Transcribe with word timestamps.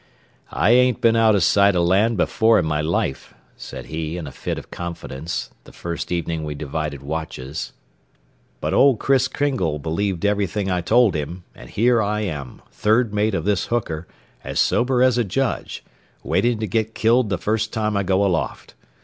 "I 0.55 0.71
ain't 0.71 0.99
been 0.99 1.15
out 1.15 1.35
o' 1.35 1.37
sight 1.37 1.75
o' 1.75 1.83
land 1.83 2.17
before 2.17 2.57
in 2.57 2.65
my 2.65 2.81
life," 2.81 3.35
said 3.55 3.85
he, 3.85 4.17
in 4.17 4.25
a 4.25 4.31
fit 4.31 4.57
of 4.57 4.71
confidence 4.71 5.51
the 5.65 5.71
first 5.71 6.11
evening 6.11 6.43
we 6.43 6.55
divided 6.55 7.03
watches, 7.03 7.73
"but 8.59 8.73
old 8.73 8.97
Chris 8.97 9.27
Kingle 9.27 9.77
believed 9.77 10.25
everything 10.25 10.71
I 10.71 10.81
told 10.81 11.13
him, 11.13 11.43
and 11.53 11.69
here 11.69 12.01
I 12.01 12.21
am, 12.21 12.63
third 12.71 13.13
mate 13.13 13.35
of 13.35 13.45
this 13.45 13.67
hooker, 13.67 14.07
as 14.43 14.59
sober 14.59 15.03
as 15.03 15.19
a 15.19 15.23
judge, 15.23 15.83
waitin' 16.23 16.57
to 16.61 16.65
get 16.65 16.95
killed 16.95 17.29
the 17.29 17.37
first 17.37 17.71
time 17.71 17.95
I 17.95 18.01
go 18.01 18.25
aloft. 18.25 18.73